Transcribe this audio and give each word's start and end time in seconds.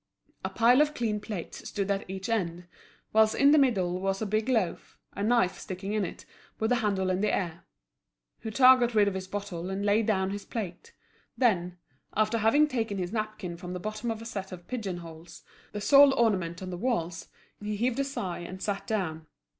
A 0.43 0.49
pile 0.49 0.81
of 0.81 0.95
clean 0.95 1.19
plates 1.19 1.69
stood 1.69 1.91
at 1.91 2.09
each 2.09 2.27
end; 2.27 2.65
whilst 3.13 3.35
in 3.35 3.51
the 3.51 3.59
middle 3.59 3.99
was 4.01 4.19
a 4.19 4.25
big 4.25 4.49
loaf, 4.49 4.97
a 5.13 5.21
knife 5.21 5.59
sticking 5.59 5.93
in 5.93 6.03
it, 6.03 6.25
with 6.57 6.69
the 6.71 6.77
handle 6.77 7.11
in 7.11 7.21
the 7.21 7.31
air. 7.31 7.65
Hutin 8.39 8.79
got 8.79 8.95
rid 8.95 9.07
of 9.07 9.13
his 9.13 9.27
bottle 9.27 9.69
and 9.69 9.85
laid 9.85 10.07
down 10.07 10.31
his 10.31 10.43
plate; 10.43 10.91
then, 11.37 11.77
after 12.15 12.39
having 12.39 12.67
taken 12.67 12.97
his 12.97 13.13
napkin 13.13 13.57
from 13.57 13.73
the 13.73 13.79
bottom 13.79 14.09
of 14.09 14.23
a 14.23 14.25
set 14.25 14.51
of 14.51 14.67
pigeonholes, 14.67 15.43
the 15.71 15.79
sole 15.79 16.15
ornament 16.15 16.63
on 16.63 16.71
the 16.71 16.77
walls, 16.77 17.27
he 17.61 17.75
heaved 17.75 17.99
a 17.99 18.03
sigh 18.03 18.39
and 18.39 18.59
sat 18.63 18.87
down. 18.87 19.27